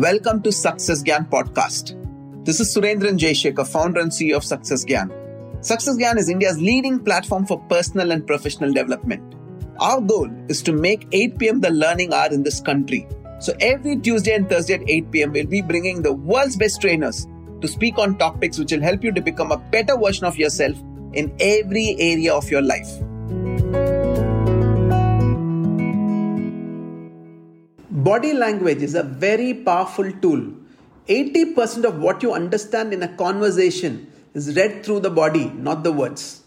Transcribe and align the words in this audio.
Welcome 0.00 0.40
to 0.44 0.50
Success 0.50 1.02
Gyan 1.02 1.28
podcast. 1.28 1.90
This 2.46 2.58
is 2.58 2.74
Surendran 2.74 3.18
Jayasekar, 3.18 3.68
founder 3.68 4.00
and 4.00 4.10
CEO 4.10 4.36
of 4.36 4.44
Success 4.44 4.82
Gyan. 4.82 5.10
Success 5.62 5.98
Gyan 5.98 6.16
is 6.16 6.30
India's 6.30 6.58
leading 6.58 7.00
platform 7.04 7.44
for 7.44 7.60
personal 7.68 8.10
and 8.10 8.26
professional 8.26 8.72
development. 8.72 9.34
Our 9.78 10.00
goal 10.00 10.30
is 10.48 10.62
to 10.62 10.72
make 10.72 11.06
8 11.12 11.38
pm 11.38 11.60
the 11.60 11.68
learning 11.68 12.14
hour 12.14 12.32
in 12.32 12.42
this 12.42 12.62
country. 12.62 13.06
So 13.40 13.52
every 13.60 13.96
Tuesday 13.96 14.34
and 14.34 14.48
Thursday 14.48 14.76
at 14.76 14.88
8 14.88 15.10
pm, 15.10 15.32
we'll 15.32 15.44
be 15.44 15.60
bringing 15.60 16.00
the 16.00 16.14
world's 16.14 16.56
best 16.56 16.80
trainers 16.80 17.26
to 17.60 17.68
speak 17.68 17.98
on 17.98 18.16
topics 18.16 18.58
which 18.58 18.72
will 18.72 18.80
help 18.80 19.04
you 19.04 19.12
to 19.12 19.20
become 19.20 19.52
a 19.52 19.58
better 19.58 19.98
version 19.98 20.24
of 20.24 20.38
yourself 20.38 20.78
in 21.12 21.30
every 21.40 21.94
area 21.98 22.32
of 22.32 22.50
your 22.50 22.62
life. 22.62 22.90
Body 28.04 28.32
language 28.32 28.82
is 28.82 28.94
a 28.94 29.02
very 29.02 29.52
powerful 29.52 30.10
tool. 30.22 30.54
80% 31.08 31.84
of 31.84 31.98
what 31.98 32.22
you 32.22 32.32
understand 32.32 32.94
in 32.94 33.02
a 33.02 33.14
conversation 33.16 34.10
is 34.32 34.56
read 34.56 34.82
through 34.82 35.00
the 35.00 35.10
body, 35.10 35.50
not 35.50 35.84
the 35.84 35.92
words. 35.92 36.42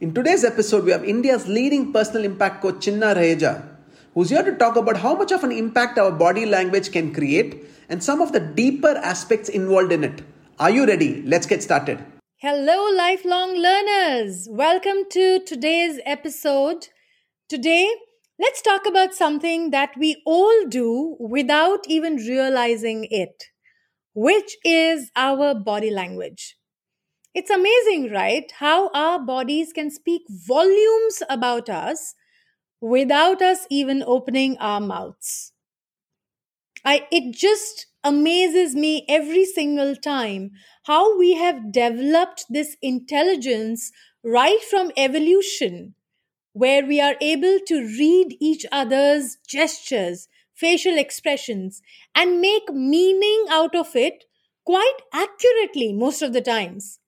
In 0.00 0.12
today's 0.12 0.42
episode, 0.42 0.84
we 0.84 0.90
have 0.90 1.04
India's 1.04 1.46
leading 1.46 1.92
personal 1.92 2.24
impact 2.24 2.60
coach, 2.60 2.86
Chinna 2.86 3.14
Raheja, 3.14 3.68
who's 4.14 4.30
here 4.30 4.42
to 4.42 4.56
talk 4.56 4.74
about 4.74 4.96
how 4.96 5.14
much 5.14 5.30
of 5.30 5.44
an 5.44 5.52
impact 5.52 5.96
our 5.96 6.10
body 6.10 6.44
language 6.44 6.90
can 6.90 7.14
create 7.14 7.66
and 7.88 8.02
some 8.02 8.20
of 8.20 8.32
the 8.32 8.40
deeper 8.40 8.96
aspects 8.96 9.48
involved 9.48 9.92
in 9.92 10.02
it. 10.02 10.22
Are 10.58 10.70
you 10.70 10.86
ready? 10.86 11.22
Let's 11.22 11.46
get 11.46 11.62
started. 11.62 12.04
Hello, 12.38 12.90
lifelong 12.96 13.54
learners. 13.56 14.48
Welcome 14.50 15.04
to 15.10 15.38
today's 15.46 16.00
episode. 16.04 16.88
Today, 17.48 17.94
Let's 18.38 18.60
talk 18.62 18.86
about 18.86 19.14
something 19.14 19.70
that 19.70 19.94
we 19.96 20.22
all 20.26 20.66
do 20.66 21.16
without 21.18 21.84
even 21.88 22.16
realizing 22.16 23.06
it, 23.10 23.44
which 24.14 24.56
is 24.64 25.10
our 25.16 25.54
body 25.54 25.90
language. 25.90 26.58
It's 27.34 27.50
amazing, 27.50 28.12
right? 28.12 28.50
How 28.58 28.90
our 28.94 29.20
bodies 29.20 29.72
can 29.72 29.90
speak 29.90 30.22
volumes 30.30 31.22
about 31.30 31.70
us 31.70 32.14
without 32.80 33.42
us 33.42 33.66
even 33.70 34.02
opening 34.06 34.58
our 34.58 34.80
mouths. 34.80 35.52
I, 36.86 37.06
it 37.12 37.34
just 37.34 37.86
amazes 38.02 38.74
me 38.74 39.04
every 39.10 39.44
single 39.44 39.94
time 39.94 40.52
how 40.84 41.18
we 41.18 41.34
have 41.34 41.70
developed 41.70 42.46
this 42.48 42.76
intelligence 42.80 43.92
right 44.24 44.62
from 44.62 44.90
evolution 44.96 45.95
where 46.56 46.86
we 46.86 46.98
are 46.98 47.16
able 47.20 47.58
to 47.66 47.82
read 47.98 48.34
each 48.40 48.64
other's 48.72 49.36
gestures, 49.46 50.26
facial 50.54 50.96
expressions, 50.96 51.82
and 52.14 52.40
make 52.40 52.70
meaning 52.72 53.44
out 53.50 53.76
of 53.76 53.94
it 53.94 54.24
quite 54.64 55.02
accurately 55.12 55.92
most 55.92 56.22
of 56.22 56.32
the 56.32 56.40
times. 56.40 56.98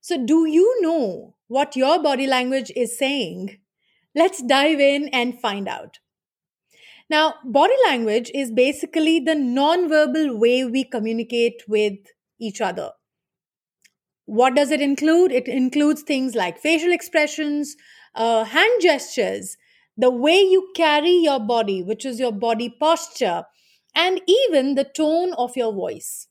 So, 0.00 0.16
do 0.24 0.46
you 0.46 0.80
know 0.80 1.34
what 1.48 1.76
your 1.76 2.02
body 2.02 2.26
language 2.26 2.72
is 2.74 2.98
saying? 2.98 3.58
Let's 4.14 4.42
dive 4.42 4.80
in 4.80 5.08
and 5.08 5.38
find 5.38 5.68
out. 5.68 5.98
Now, 7.10 7.34
body 7.44 7.76
language 7.84 8.30
is 8.34 8.50
basically 8.50 9.20
the 9.20 9.34
non-verbal 9.34 10.38
way 10.38 10.64
we 10.64 10.82
communicate 10.82 11.64
with 11.68 11.98
each 12.40 12.62
other. 12.62 12.92
What 14.26 14.54
does 14.54 14.70
it 14.70 14.80
include? 14.80 15.32
It 15.32 15.48
includes 15.48 16.02
things 16.02 16.34
like 16.34 16.58
facial 16.58 16.92
expressions, 16.92 17.76
uh, 18.14 18.44
hand 18.44 18.82
gestures, 18.82 19.56
the 19.96 20.10
way 20.10 20.40
you 20.40 20.70
carry 20.74 21.12
your 21.16 21.40
body, 21.40 21.82
which 21.82 22.04
is 22.04 22.20
your 22.20 22.32
body 22.32 22.68
posture, 22.68 23.44
and 23.94 24.20
even 24.26 24.74
the 24.74 24.84
tone 24.84 25.32
of 25.34 25.56
your 25.56 25.72
voice. 25.72 26.28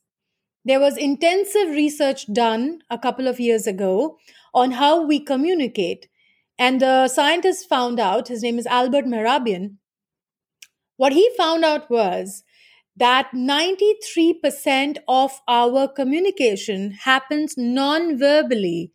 There 0.64 0.80
was 0.80 0.96
intensive 0.96 1.70
research 1.70 2.32
done 2.32 2.80
a 2.90 2.98
couple 2.98 3.28
of 3.28 3.40
years 3.40 3.66
ago 3.66 4.18
on 4.54 4.72
how 4.72 5.02
we 5.02 5.20
communicate. 5.20 6.08
And 6.58 6.80
the 6.80 7.08
scientist 7.08 7.68
found 7.68 8.00
out, 8.00 8.28
his 8.28 8.42
name 8.42 8.58
is 8.58 8.66
Albert 8.66 9.06
Mehrabian. 9.06 9.76
What 10.96 11.12
he 11.12 11.30
found 11.36 11.64
out 11.64 11.90
was 11.90 12.42
that 12.96 13.30
93% 13.34 14.98
of 15.06 15.40
our 15.46 15.86
communication 15.88 16.92
happens 16.92 17.56
non 17.56 18.18
verbally. 18.18 18.92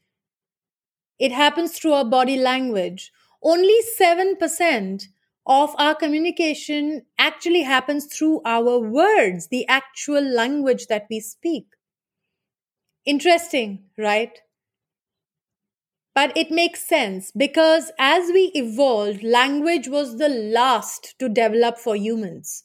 It 1.19 1.31
happens 1.31 1.79
through 1.79 1.93
our 1.93 2.03
body 2.03 2.35
language. 2.35 3.13
Only 3.41 3.79
7% 3.97 5.07
of 5.45 5.73
our 5.77 5.95
communication 5.95 7.05
actually 7.17 7.61
happens 7.61 8.05
through 8.07 8.41
our 8.43 8.77
words, 8.79 9.47
the 9.47 9.65
actual 9.67 10.21
language 10.21 10.87
that 10.87 11.07
we 11.09 11.21
speak. 11.21 11.67
Interesting, 13.05 13.83
right? 13.95 14.39
But 16.15 16.37
it 16.37 16.51
makes 16.51 16.87
sense 16.87 17.31
because 17.35 17.91
as 17.99 18.31
we 18.31 18.51
evolved, 18.55 19.23
language 19.23 19.89
was 19.89 20.17
the 20.19 20.29
last 20.29 21.19
to 21.19 21.27
develop 21.27 21.77
for 21.77 21.97
humans 21.97 22.63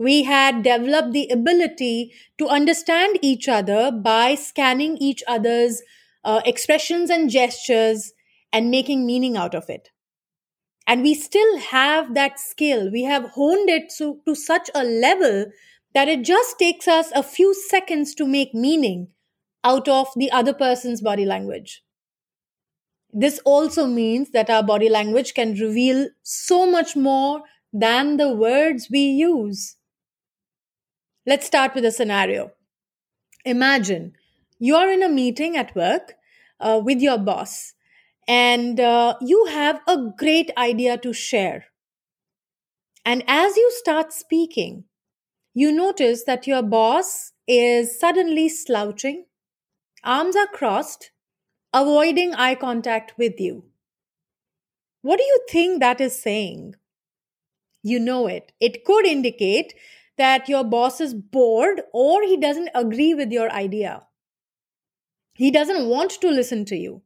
we 0.00 0.22
had 0.22 0.62
developed 0.62 1.12
the 1.12 1.28
ability 1.28 2.10
to 2.38 2.48
understand 2.48 3.18
each 3.20 3.46
other 3.48 3.92
by 3.92 4.34
scanning 4.34 4.96
each 4.96 5.22
other's 5.28 5.82
uh, 6.24 6.40
expressions 6.46 7.10
and 7.10 7.28
gestures 7.28 8.14
and 8.50 8.70
making 8.70 9.04
meaning 9.04 9.36
out 9.36 9.54
of 9.54 9.68
it. 9.68 9.90
And 10.86 11.02
we 11.02 11.12
still 11.12 11.58
have 11.58 12.14
that 12.14 12.40
skill. 12.40 12.90
We 12.90 13.02
have 13.02 13.32
honed 13.32 13.68
it 13.68 13.92
to, 13.98 14.20
to 14.26 14.34
such 14.34 14.70
a 14.74 14.84
level 14.84 15.46
that 15.92 16.08
it 16.08 16.24
just 16.24 16.58
takes 16.58 16.88
us 16.88 17.12
a 17.14 17.22
few 17.22 17.52
seconds 17.52 18.14
to 18.14 18.26
make 18.26 18.54
meaning 18.54 19.08
out 19.62 19.86
of 19.86 20.08
the 20.16 20.30
other 20.30 20.54
person's 20.54 21.02
body 21.02 21.26
language. 21.26 21.84
This 23.12 23.38
also 23.44 23.86
means 23.86 24.30
that 24.30 24.48
our 24.48 24.62
body 24.62 24.88
language 24.88 25.34
can 25.34 25.52
reveal 25.52 26.08
so 26.22 26.64
much 26.64 26.96
more 26.96 27.42
than 27.70 28.16
the 28.16 28.34
words 28.34 28.88
we 28.90 29.00
use. 29.00 29.76
Let's 31.26 31.46
start 31.46 31.74
with 31.74 31.84
a 31.84 31.92
scenario. 31.92 32.52
Imagine 33.44 34.14
you 34.58 34.76
are 34.76 34.90
in 34.90 35.02
a 35.02 35.08
meeting 35.08 35.56
at 35.56 35.74
work 35.74 36.14
uh, 36.60 36.80
with 36.84 37.00
your 37.00 37.18
boss 37.18 37.74
and 38.28 38.80
uh, 38.80 39.16
you 39.20 39.46
have 39.46 39.80
a 39.86 39.98
great 40.16 40.50
idea 40.56 40.96
to 40.98 41.12
share. 41.12 41.66
And 43.04 43.24
as 43.26 43.56
you 43.56 43.70
start 43.72 44.12
speaking, 44.12 44.84
you 45.54 45.72
notice 45.72 46.24
that 46.24 46.46
your 46.46 46.62
boss 46.62 47.32
is 47.48 47.98
suddenly 47.98 48.48
slouching, 48.48 49.26
arms 50.04 50.36
are 50.36 50.46
crossed, 50.46 51.12
avoiding 51.74 52.34
eye 52.34 52.54
contact 52.56 53.14
with 53.18 53.40
you. 53.40 53.64
What 55.02 55.18
do 55.18 55.24
you 55.24 55.40
think 55.50 55.80
that 55.80 56.00
is 56.00 56.20
saying? 56.20 56.74
You 57.82 57.98
know 58.00 58.26
it. 58.26 58.52
It 58.60 58.84
could 58.84 59.04
indicate 59.06 59.74
that 60.20 60.48
your 60.48 60.64
boss 60.64 61.00
is 61.00 61.14
bored 61.14 61.82
or 61.92 62.22
he 62.22 62.36
doesn't 62.36 62.70
agree 62.74 63.14
with 63.14 63.32
your 63.32 63.50
idea. 63.50 64.02
He 65.34 65.50
doesn't 65.50 65.88
want 65.88 66.12
to 66.20 66.30
listen 66.30 66.64
to 66.66 66.76
you. 66.76 67.02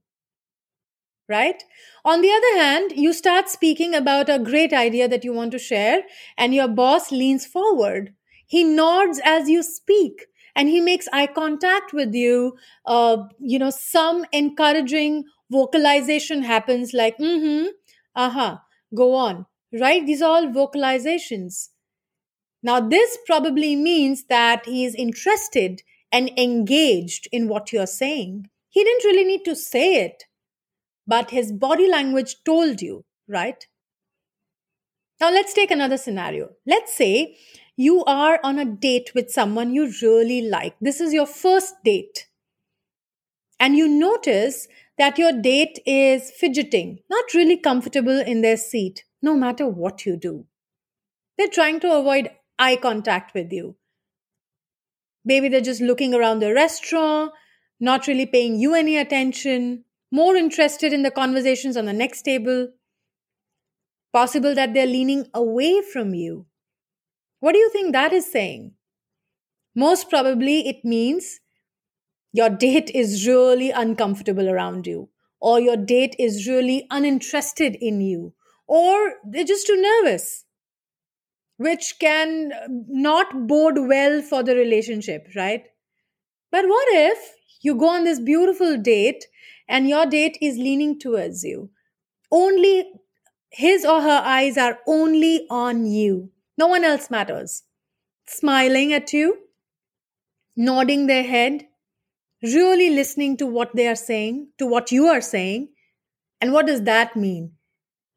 Right? 1.28 1.62
On 2.04 2.20
the 2.20 2.30
other 2.30 2.62
hand, 2.62 2.92
you 2.96 3.12
start 3.14 3.48
speaking 3.48 3.94
about 3.94 4.28
a 4.28 4.38
great 4.38 4.72
idea 4.74 5.08
that 5.08 5.24
you 5.24 5.32
want 5.32 5.52
to 5.52 5.58
share, 5.58 6.02
and 6.36 6.54
your 6.54 6.68
boss 6.68 7.10
leans 7.10 7.46
forward. 7.46 8.14
He 8.46 8.62
nods 8.62 9.20
as 9.24 9.48
you 9.48 9.62
speak 9.62 10.26
and 10.54 10.68
he 10.68 10.80
makes 10.80 11.08
eye 11.12 11.26
contact 11.26 11.92
with 11.92 12.14
you. 12.14 12.56
Uh, 12.84 13.24
you 13.40 13.58
know, 13.58 13.70
some 13.70 14.26
encouraging 14.32 15.24
vocalization 15.50 16.42
happens 16.42 16.92
like, 16.92 17.16
mm 17.18 17.40
hmm, 17.40 17.66
uh 18.14 18.30
huh, 18.30 18.58
go 18.94 19.14
on. 19.14 19.46
Right? 19.72 20.04
These 20.06 20.22
are 20.22 20.30
all 20.30 20.46
vocalizations. 20.48 21.70
Now, 22.64 22.80
this 22.80 23.18
probably 23.26 23.76
means 23.76 24.24
that 24.30 24.64
he 24.64 24.86
is 24.86 24.94
interested 24.94 25.82
and 26.10 26.30
engaged 26.38 27.28
in 27.30 27.46
what 27.46 27.72
you're 27.74 27.86
saying. 27.86 28.48
He 28.70 28.82
didn't 28.82 29.04
really 29.04 29.24
need 29.24 29.44
to 29.44 29.54
say 29.54 30.02
it, 30.06 30.24
but 31.06 31.30
his 31.30 31.52
body 31.52 31.86
language 31.86 32.36
told 32.42 32.80
you, 32.80 33.04
right? 33.28 33.66
Now, 35.20 35.30
let's 35.30 35.52
take 35.52 35.70
another 35.70 35.98
scenario. 35.98 36.52
Let's 36.66 36.96
say 36.96 37.36
you 37.76 38.02
are 38.06 38.40
on 38.42 38.58
a 38.58 38.64
date 38.64 39.12
with 39.14 39.30
someone 39.30 39.74
you 39.74 39.92
really 40.00 40.48
like. 40.48 40.74
This 40.80 41.02
is 41.02 41.12
your 41.12 41.26
first 41.26 41.74
date. 41.84 42.28
And 43.60 43.76
you 43.76 43.88
notice 43.88 44.68
that 44.96 45.18
your 45.18 45.32
date 45.32 45.80
is 45.84 46.30
fidgeting, 46.30 47.00
not 47.10 47.34
really 47.34 47.58
comfortable 47.58 48.20
in 48.20 48.40
their 48.40 48.56
seat, 48.56 49.04
no 49.20 49.34
matter 49.34 49.66
what 49.66 50.06
you 50.06 50.16
do. 50.16 50.46
They're 51.36 51.48
trying 51.48 51.80
to 51.80 51.92
avoid 51.92 52.30
eye 52.58 52.76
contact 52.76 53.34
with 53.34 53.52
you. 53.52 53.76
Maybe 55.24 55.48
they're 55.48 55.60
just 55.60 55.80
looking 55.80 56.14
around 56.14 56.40
the 56.40 56.52
restaurant, 56.52 57.32
not 57.80 58.06
really 58.06 58.26
paying 58.26 58.58
you 58.58 58.74
any 58.74 58.96
attention, 58.96 59.84
more 60.10 60.36
interested 60.36 60.92
in 60.92 61.02
the 61.02 61.10
conversations 61.10 61.76
on 61.76 61.86
the 61.86 61.92
next 61.92 62.22
table. 62.22 62.68
Possible 64.12 64.54
that 64.54 64.74
they're 64.74 64.86
leaning 64.86 65.26
away 65.34 65.82
from 65.82 66.14
you. 66.14 66.46
What 67.40 67.52
do 67.52 67.58
you 67.58 67.70
think 67.70 67.92
that 67.92 68.12
is 68.12 68.30
saying? 68.30 68.72
Most 69.74 70.08
probably, 70.08 70.68
it 70.68 70.84
means 70.84 71.40
your 72.32 72.48
date 72.48 72.90
is 72.94 73.26
really 73.26 73.70
uncomfortable 73.70 74.48
around 74.48 74.86
you, 74.86 75.08
or 75.40 75.60
your 75.60 75.76
date 75.76 76.14
is 76.18 76.46
really 76.46 76.86
uninterested 76.90 77.76
in 77.80 78.00
you, 78.00 78.34
or 78.66 79.14
they're 79.26 79.44
just 79.44 79.66
too 79.66 79.80
nervous, 79.80 80.43
which 81.56 81.94
can 82.00 82.52
uh, 82.52 82.66
not 82.88 83.46
bode 83.46 83.78
well 83.78 84.22
for 84.22 84.42
the 84.42 84.54
relationship, 84.54 85.28
right? 85.36 85.64
But 86.50 86.66
what 86.66 86.86
if 86.88 87.34
you 87.62 87.74
go 87.74 87.88
on 87.88 88.04
this 88.04 88.20
beautiful 88.20 88.76
date 88.76 89.24
and 89.68 89.88
your 89.88 90.06
date 90.06 90.38
is 90.40 90.56
leaning 90.56 90.98
towards 90.98 91.44
you? 91.44 91.70
Only 92.30 92.84
his 93.50 93.84
or 93.84 94.00
her 94.00 94.22
eyes 94.24 94.56
are 94.58 94.78
only 94.86 95.46
on 95.48 95.86
you. 95.86 96.30
No 96.58 96.66
one 96.66 96.84
else 96.84 97.10
matters. 97.10 97.62
Smiling 98.26 98.92
at 98.92 99.12
you, 99.12 99.36
nodding 100.56 101.06
their 101.06 101.22
head, 101.22 101.66
really 102.42 102.90
listening 102.90 103.36
to 103.36 103.46
what 103.46 103.74
they 103.74 103.86
are 103.86 103.96
saying, 103.96 104.48
to 104.58 104.66
what 104.66 104.92
you 104.92 105.06
are 105.06 105.20
saying. 105.20 105.68
And 106.40 106.52
what 106.52 106.66
does 106.66 106.82
that 106.82 107.16
mean? 107.16 107.52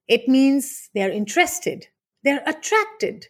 It 0.08 0.28
means 0.28 0.90
they're 0.94 1.12
interested, 1.12 1.88
they're 2.28 2.44
attracted, 2.46 3.28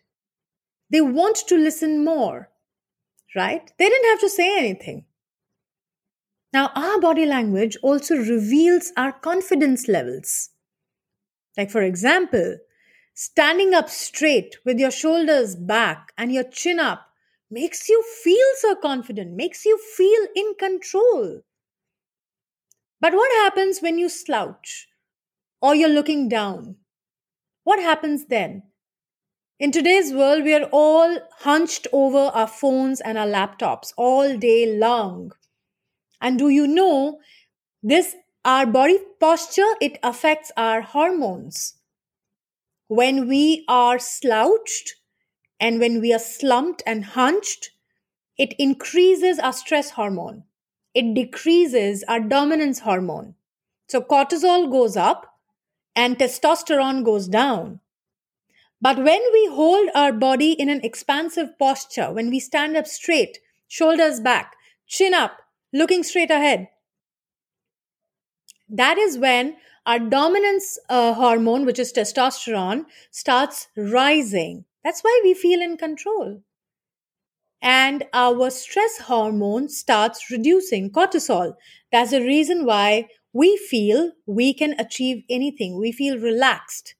they 0.89 1.01
want 1.01 1.37
to 1.47 1.55
listen 1.55 2.03
more, 2.03 2.49
right? 3.35 3.71
They 3.77 3.89
didn't 3.89 4.09
have 4.09 4.21
to 4.21 4.29
say 4.29 4.57
anything. 4.57 5.05
Now, 6.51 6.71
our 6.73 6.99
body 6.99 7.27
language 7.27 7.77
also 7.83 8.15
reveals 8.15 8.91
our 8.97 9.11
confidence 9.11 9.87
levels. 9.87 10.49
Like, 11.55 11.69
for 11.69 11.83
example, 11.83 12.57
standing 13.13 13.75
up 13.75 13.87
straight 13.87 14.57
with 14.65 14.79
your 14.79 14.89
shoulders 14.89 15.55
back 15.55 16.11
and 16.17 16.31
your 16.33 16.45
chin 16.45 16.79
up 16.79 17.07
makes 17.51 17.87
you 17.89 18.03
feel 18.23 18.47
so 18.61 18.73
confident, 18.77 19.35
makes 19.35 19.63
you 19.63 19.77
feel 19.77 20.25
in 20.35 20.55
control. 20.57 21.41
But 22.99 23.13
what 23.13 23.31
happens 23.43 23.79
when 23.79 23.99
you 23.99 24.09
slouch 24.09 24.87
or 25.61 25.75
you're 25.75 25.87
looking 25.87 26.27
down? 26.27 26.77
What 27.63 27.79
happens 27.79 28.25
then? 28.25 28.63
In 29.59 29.71
today's 29.71 30.13
world, 30.13 30.43
we 30.43 30.53
are 30.53 30.69
all 30.71 31.17
hunched 31.39 31.87
over 31.91 32.19
our 32.19 32.45
phones 32.45 33.01
and 33.01 33.17
our 33.17 33.25
laptops 33.25 33.91
all 33.97 34.37
day 34.37 34.77
long. 34.77 35.31
And 36.21 36.37
do 36.37 36.49
you 36.49 36.67
know 36.67 37.19
this 37.81 38.15
our 38.45 38.67
body 38.67 38.99
posture 39.19 39.73
it 39.81 39.97
affects 40.03 40.51
our 40.55 40.81
hormones. 40.81 41.73
When 42.87 43.27
we 43.27 43.65
are 43.67 43.97
slouched 43.97 44.93
and 45.59 45.79
when 45.79 46.01
we 46.01 46.13
are 46.13 46.19
slumped 46.19 46.83
and 46.85 47.03
hunched, 47.03 47.71
it 48.37 48.53
increases 48.59 49.39
our 49.39 49.53
stress 49.53 49.89
hormone. 49.89 50.43
It 50.93 51.15
decreases 51.15 52.03
our 52.07 52.19
dominance 52.19 52.79
hormone. 52.79 53.33
So 53.89 54.01
cortisol 54.01 54.69
goes 54.69 54.95
up 54.95 55.25
and 55.95 56.15
testosterone 56.15 57.03
goes 57.03 57.27
down. 57.27 57.79
But 58.81 58.97
when 58.97 59.21
we 59.33 59.45
hold 59.47 59.89
our 59.93 60.11
body 60.11 60.53
in 60.53 60.67
an 60.67 60.81
expansive 60.83 61.59
posture, 61.59 62.11
when 62.11 62.31
we 62.31 62.39
stand 62.39 62.75
up 62.75 62.87
straight, 62.87 63.37
shoulders 63.67 64.19
back, 64.19 64.55
chin 64.87 65.13
up, 65.13 65.41
looking 65.71 66.01
straight 66.03 66.31
ahead, 66.31 66.69
that 68.69 68.97
is 68.97 69.17
when 69.17 69.57
our 69.85 69.99
dominance 69.99 70.77
uh, 70.89 71.13
hormone, 71.13 71.65
which 71.65 71.79
is 71.79 71.91
testosterone, 71.93 72.85
starts 73.11 73.67
rising. 73.75 74.65
That's 74.83 75.01
why 75.01 75.19
we 75.23 75.33
feel 75.33 75.61
in 75.61 75.75
control. 75.77 76.41
And 77.61 78.05
our 78.13 78.49
stress 78.49 78.97
hormone 79.01 79.69
starts 79.69 80.31
reducing 80.31 80.89
cortisol. 80.89 81.55
That's 81.91 82.09
the 82.09 82.21
reason 82.23 82.65
why 82.65 83.09
we 83.31 83.57
feel 83.57 84.13
we 84.25 84.55
can 84.55 84.73
achieve 84.79 85.23
anything. 85.29 85.77
We 85.77 85.91
feel 85.91 86.17
relaxed. 86.17 86.95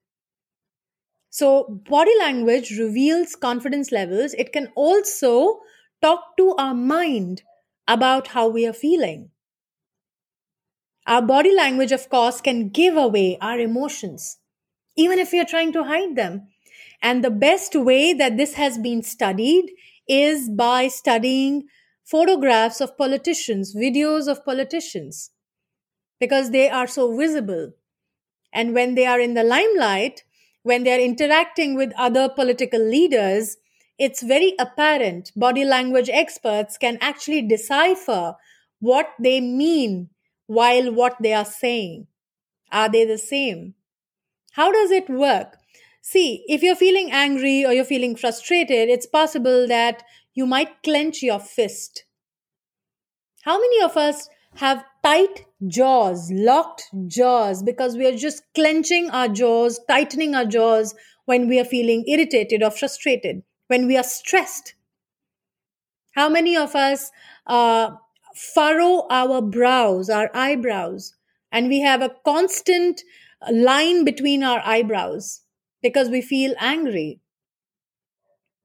So, 1.37 1.65
body 1.87 2.17
language 2.17 2.71
reveals 2.79 3.35
confidence 3.35 3.91
levels. 3.91 4.33
It 4.33 4.51
can 4.51 4.71
also 4.73 5.59
talk 6.01 6.35
to 6.37 6.55
our 6.57 6.73
mind 6.73 7.43
about 7.87 8.29
how 8.29 8.47
we 8.47 8.65
are 8.65 8.73
feeling. 8.73 9.29
Our 11.05 11.21
body 11.21 11.53
language, 11.55 11.91
of 11.91 12.09
course, 12.09 12.41
can 12.41 12.69
give 12.69 12.97
away 12.97 13.37
our 13.39 13.59
emotions, 13.59 14.39
even 14.95 15.19
if 15.19 15.31
we 15.31 15.39
are 15.39 15.45
trying 15.45 15.71
to 15.73 15.83
hide 15.83 16.15
them. 16.15 16.47
And 17.03 17.23
the 17.23 17.29
best 17.29 17.75
way 17.75 18.13
that 18.13 18.37
this 18.37 18.55
has 18.55 18.79
been 18.79 19.03
studied 19.03 19.69
is 20.09 20.49
by 20.49 20.87
studying 20.87 21.67
photographs 22.03 22.81
of 22.81 22.97
politicians, 22.97 23.75
videos 23.75 24.27
of 24.27 24.43
politicians, 24.43 25.29
because 26.19 26.49
they 26.49 26.67
are 26.67 26.87
so 26.87 27.15
visible. 27.15 27.73
And 28.51 28.73
when 28.73 28.95
they 28.95 29.05
are 29.05 29.19
in 29.19 29.35
the 29.35 29.43
limelight, 29.43 30.23
when 30.67 30.83
they 30.83 30.93
are 30.93 30.99
interacting 30.99 31.75
with 31.75 31.93
other 31.97 32.27
political 32.27 32.85
leaders, 32.85 33.55
it's 33.97 34.21
very 34.21 34.53
apparent. 34.59 35.31
Body 35.35 35.63
language 35.63 36.09
experts 36.11 36.77
can 36.77 36.97
actually 36.99 37.41
decipher 37.41 38.35
what 38.79 39.07
they 39.17 39.39
mean 39.39 40.09
while 40.45 40.93
what 40.93 41.15
they 41.21 41.33
are 41.33 41.45
saying. 41.45 42.07
Are 42.69 42.89
they 42.89 43.05
the 43.05 43.17
same? 43.17 43.75
How 44.51 44.71
does 44.71 44.91
it 44.91 45.09
work? 45.09 45.57
See, 46.01 46.43
if 46.49 46.61
you're 46.61 46.75
feeling 46.75 47.11
angry 47.11 47.65
or 47.65 47.71
you're 47.71 47.85
feeling 47.85 48.17
frustrated, 48.17 48.89
it's 48.89 49.05
possible 49.05 49.67
that 49.67 50.03
you 50.33 50.45
might 50.45 50.83
clench 50.83 51.23
your 51.23 51.39
fist. 51.39 52.03
How 53.43 53.57
many 53.57 53.81
of 53.81 53.95
us 53.95 54.27
have 54.57 54.83
tight 55.03 55.45
jaws, 55.67 56.29
locked 56.31 56.83
jaws, 57.07 57.63
because 57.63 57.97
we 57.97 58.05
are 58.07 58.15
just 58.15 58.43
clenching 58.53 59.09
our 59.11 59.27
jaws, 59.27 59.79
tightening 59.87 60.35
our 60.35 60.45
jaws 60.45 60.93
when 61.25 61.47
we 61.47 61.59
are 61.59 61.65
feeling 61.65 62.03
irritated 62.07 62.61
or 62.63 62.71
frustrated, 62.71 63.43
when 63.67 63.87
we 63.87 63.97
are 63.97 64.03
stressed? 64.03 64.75
How 66.15 66.27
many 66.27 66.57
of 66.57 66.75
us 66.75 67.11
uh, 67.45 67.91
furrow 68.35 69.07
our 69.09 69.41
brows, 69.41 70.09
our 70.09 70.29
eyebrows, 70.35 71.15
and 71.51 71.69
we 71.69 71.79
have 71.79 72.01
a 72.01 72.13
constant 72.25 73.03
line 73.49 74.03
between 74.03 74.43
our 74.43 74.61
eyebrows? 74.65 75.43
because 75.83 76.09
we 76.09 76.21
feel 76.21 76.55
angry. 76.59 77.21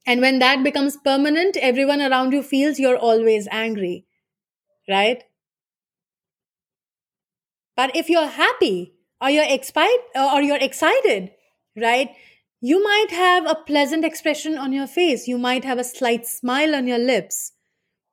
And 0.07 0.21
when 0.21 0.39
that 0.39 0.63
becomes 0.63 0.97
permanent, 0.97 1.57
everyone 1.57 2.01
around 2.01 2.33
you 2.33 2.43
feels 2.45 2.79
you're 2.79 2.97
always 2.97 3.49
angry, 3.51 4.07
right? 4.89 5.25
But 7.77 7.97
if 7.97 8.09
you're 8.09 8.27
happy 8.27 8.95
or 9.21 9.31
you're 9.31 9.49
excited 9.49 10.01
or 10.15 10.43
you're 10.43 10.57
excited, 10.57 11.31
right? 11.77 12.11
You 12.61 12.83
might 12.83 13.11
have 13.11 13.47
a 13.47 13.57
pleasant 13.67 14.05
expression 14.05 14.57
on 14.57 14.73
your 14.73 14.87
face. 14.87 15.27
You 15.27 15.39
might 15.39 15.65
have 15.65 15.79
a 15.79 15.85
slight 15.85 16.27
smile 16.27 16.75
on 16.75 16.87
your 16.87 16.99
lips. 16.99 17.53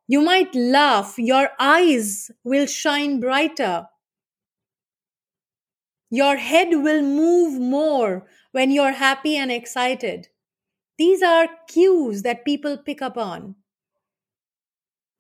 You 0.07 0.21
might 0.21 0.55
laugh. 0.55 1.15
Your 1.17 1.49
eyes 1.59 2.31
will 2.43 2.65
shine 2.65 3.19
brighter. 3.19 3.85
Your 6.09 6.37
head 6.37 6.69
will 6.71 7.03
move 7.03 7.61
more 7.61 8.25
when 8.51 8.71
you're 8.71 8.93
happy 8.93 9.35
and 9.35 9.51
excited. 9.51 10.29
These 10.97 11.21
are 11.21 11.47
cues 11.67 12.23
that 12.23 12.43
people 12.43 12.77
pick 12.77 13.01
up 13.01 13.17
on. 13.17 13.55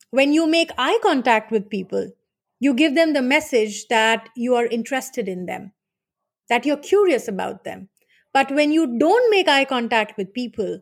When 0.09 0.33
you 0.33 0.47
make 0.47 0.71
eye 0.77 0.97
contact 1.03 1.51
with 1.51 1.69
people, 1.69 2.11
you 2.59 2.73
give 2.73 2.95
them 2.95 3.13
the 3.13 3.21
message 3.21 3.87
that 3.87 4.29
you 4.35 4.55
are 4.55 4.65
interested 4.65 5.27
in 5.27 5.45
them, 5.45 5.71
that 6.49 6.65
you're 6.65 6.77
curious 6.77 7.27
about 7.27 7.63
them. 7.63 7.89
But 8.33 8.51
when 8.51 8.71
you 8.71 8.97
don't 8.97 9.31
make 9.31 9.47
eye 9.47 9.65
contact 9.65 10.17
with 10.17 10.33
people, 10.33 10.81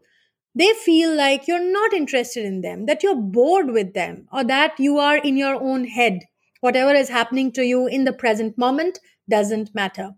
they 0.55 0.74
feel 0.74 1.15
like 1.15 1.48
you're 1.48 1.72
not 1.72 1.93
interested 1.93 2.43
in 2.43 2.62
them, 2.62 2.88
that 2.88 3.03
you're 3.03 3.15
bored 3.15 3.69
with 3.69 3.93
them, 3.93 4.27
or 4.34 4.43
that 4.43 4.79
you 4.79 4.98
are 4.98 5.17
in 5.17 5.38
your 5.38 5.55
own 5.55 5.86
head. 5.86 6.22
Whatever 6.62 6.93
is 6.93 7.10
happening 7.10 7.51
to 7.53 7.63
you 7.63 7.86
in 7.86 8.05
the 8.05 8.13
present 8.13 8.57
moment 8.57 9.00
doesn't 9.29 9.75
matter. 9.75 10.15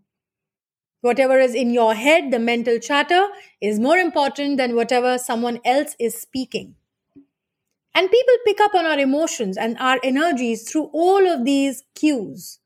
Whatever 1.02 1.40
is 1.40 1.56
in 1.56 1.72
your 1.72 1.94
head, 1.94 2.32
the 2.32 2.40
mental 2.40 2.80
chatter, 2.80 3.28
is 3.62 3.80
more 3.80 3.98
important 3.98 4.58
than 4.58 4.76
whatever 4.76 5.18
someone 5.18 5.60
else 5.66 5.96
is 6.00 6.16
speaking. 6.16 6.76
And 8.00 8.10
people 8.10 8.36
pick 8.46 8.62
up 8.62 8.74
on 8.74 8.86
our 8.86 8.98
emotions 8.98 9.58
and 9.58 9.78
our 9.78 10.00
energies 10.04 10.72
through 10.72 10.90
all 10.94 11.28
of 11.28 11.44
these 11.44 11.84
cues. 11.96 12.60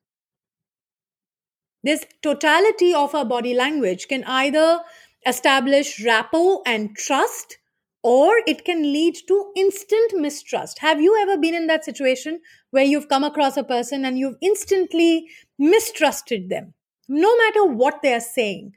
This 1.84 2.06
totality 2.22 2.94
of 2.94 3.16
our 3.16 3.26
body 3.26 3.56
language 3.56 4.08
can 4.08 4.24
either 4.26 4.82
establish 5.26 6.00
rapport 6.06 6.62
and 6.68 6.96
trust 6.96 7.58
or 8.04 8.32
it 8.46 8.64
can 8.64 8.84
lead 8.84 9.16
to 9.28 9.52
instant 9.56 10.12
mistrust. 10.14 10.78
Have 10.80 11.02
you 11.02 11.20
ever 11.24 11.36
been 11.38 11.56
in 11.56 11.66
that 11.66 11.84
situation 11.84 12.40
where 12.70 12.84
you've 12.84 13.10
come 13.10 13.24
across 13.24 13.58
a 13.58 13.64
person 13.64 14.06
and 14.06 14.20
you've 14.20 14.38
instantly 14.42 15.28
mistrusted 15.58 16.50
them? 16.50 16.76
no 17.08 17.36
matter 17.38 17.66
what 17.66 18.02
they 18.02 18.14
are 18.14 18.20
saying. 18.20 18.74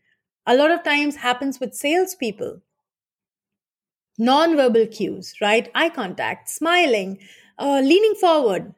A 0.46 0.56
lot 0.56 0.70
of 0.70 0.82
times 0.82 1.16
happens 1.16 1.60
with 1.60 1.74
salespeople. 1.74 2.62
Non-verbal 4.18 4.86
cues, 4.86 5.34
right? 5.40 5.70
Eye 5.74 5.90
contact, 5.90 6.48
smiling, 6.48 7.18
uh, 7.58 7.80
leaning 7.80 8.14
forward. 8.14 8.74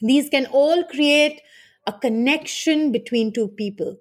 These 0.00 0.28
can 0.28 0.46
all 0.46 0.84
create 0.84 1.40
a 1.86 1.92
connection 1.92 2.92
between 2.92 3.32
two 3.32 3.48
people. 3.48 3.96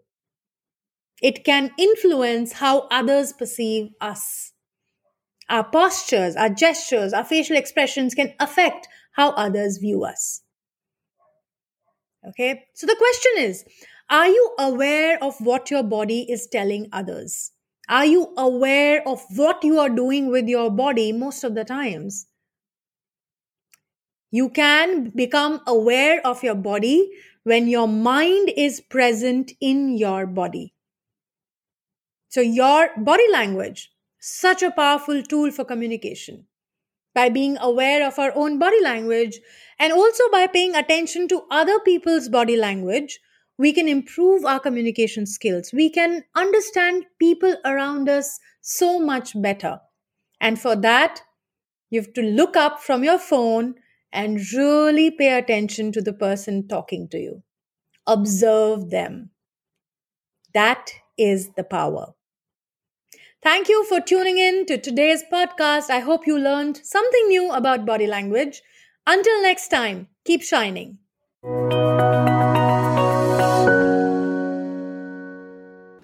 It 1.22 1.44
can 1.46 1.72
influence 1.78 2.54
how 2.54 2.88
others 2.92 3.34
perceive 3.34 3.92
us. 4.02 4.52
Our 5.50 5.64
postures, 5.64 6.36
our 6.36 6.50
gestures, 6.50 7.14
our 7.14 7.24
facial 7.24 7.56
expressions 7.56 8.16
can 8.16 8.34
affect 8.40 8.88
how 9.14 9.32
others 9.32 9.78
view 9.78 10.04
us. 10.04 10.42
Okay, 12.28 12.66
so 12.74 12.88
the 12.88 12.96
question 12.98 13.44
is 13.46 13.66
Are 14.10 14.28
you 14.28 14.56
aware 14.58 15.24
of 15.24 15.36
what 15.40 15.70
your 15.70 15.84
body 15.84 16.30
is 16.30 16.48
telling 16.48 16.88
others? 16.92 17.52
Are 17.88 18.06
you 18.06 18.34
aware 18.38 19.08
of 19.08 19.24
what 19.36 19.64
you 19.64 19.80
are 19.80 19.90
doing 19.90 20.28
with 20.28 20.48
your 20.48 20.72
body 20.72 21.12
most 21.12 21.44
of 21.44 21.56
the 21.56 21.64
times? 21.64 22.28
You 24.32 24.50
can 24.50 25.12
become 25.16 25.62
aware 25.68 26.26
of 26.26 26.44
your 26.44 26.56
body 26.56 27.10
when 27.44 27.68
your 27.68 27.88
mind 27.88 28.52
is 28.58 28.82
present 28.82 29.52
in 29.62 29.98
your 29.98 30.26
body. 30.26 30.74
So, 32.30 32.42
your 32.42 32.90
body 32.98 33.32
language, 33.32 33.92
such 34.20 34.62
a 34.64 34.72
powerful 34.72 35.22
tool 35.24 35.52
for 35.52 35.64
communication. 35.64 36.48
By 37.14 37.30
being 37.30 37.58
aware 37.62 38.06
of 38.06 38.20
our 38.20 38.34
own 38.36 38.60
body 38.60 38.82
language 38.84 39.40
and 39.80 39.94
also 39.94 40.24
by 40.32 40.48
paying 40.48 40.76
attention 40.76 41.30
to 41.30 41.44
other 41.50 41.80
people's 41.80 42.28
body 42.28 42.58
language, 42.58 43.20
we 43.58 43.72
can 43.74 43.88
improve 43.88 44.46
our 44.46 44.60
communication 44.60 45.26
skills. 45.26 45.72
We 45.74 45.90
can 45.90 46.24
understand 46.36 47.06
people 47.20 47.56
around 47.66 48.10
us 48.10 48.40
so 48.62 49.00
much 49.00 49.40
better. 49.42 49.80
And 50.42 50.60
for 50.60 50.76
that, 50.78 51.22
you 51.90 52.02
have 52.02 52.14
to 52.14 52.22
look 52.22 52.58
up 52.58 52.82
from 52.82 53.04
your 53.04 53.20
phone 53.20 53.76
and 54.12 54.40
really 54.54 55.12
pay 55.12 55.38
attention 55.38 55.92
to 55.94 56.02
the 56.02 56.14
person 56.14 56.68
talking 56.68 57.08
to 57.10 57.18
you. 57.18 57.44
Observe 58.08 58.90
them. 58.90 59.32
That 60.54 60.92
is 61.18 61.50
the 61.56 61.64
power. 61.64 62.14
Thank 63.44 63.70
you 63.70 63.86
for 63.86 64.02
tuning 64.02 64.38
in 64.38 64.66
to 64.66 64.78
today's 64.78 65.24
podcast. 65.32 65.90
I 65.90 66.00
hope 66.00 66.26
you 66.26 66.40
learned 66.40 66.82
something 66.84 67.28
new 67.28 67.52
about 67.52 67.86
body 67.86 68.08
language. 68.08 68.62
Until 69.06 69.42
next 69.44 69.68
time, 69.68 70.08
keep 70.26 70.42
shining. 70.42 70.98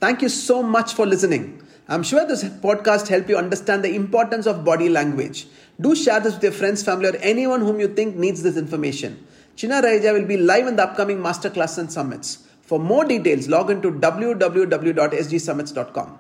Thank 0.02 0.22
you 0.24 0.30
so 0.30 0.64
much 0.64 0.96
for 0.96 1.06
listening. 1.06 1.62
I'm 1.88 2.02
sure 2.02 2.26
this 2.26 2.44
podcast 2.44 3.08
helped 3.08 3.30
you 3.30 3.38
understand 3.38 3.84
the 3.84 3.96
importance 3.96 4.48
of 4.48 4.66
body 4.66 4.90
language. 4.90 5.46
Do 5.80 5.96
share 5.96 6.20
this 6.20 6.34
with 6.34 6.44
your 6.44 6.54
friends, 6.54 6.82
family, 6.84 7.10
or 7.10 7.16
anyone 7.18 7.62
whom 7.62 7.80
you 7.80 7.88
think 7.88 8.16
needs 8.16 8.42
this 8.42 8.58
information. 8.58 9.28
Chinna 9.56 9.84
Raheja 9.84 10.14
will 10.14 10.26
be 10.26 10.38
live 10.38 10.66
in 10.66 10.76
the 10.76 10.84
upcoming 10.84 11.20
masterclass 11.20 11.78
and 11.78 11.92
summits. 11.92 12.48
For 12.64 12.80
more 12.80 13.06
details, 13.06 13.48
log 13.48 13.70
into 13.70 13.92
www.sgsummits.com. 13.92 16.20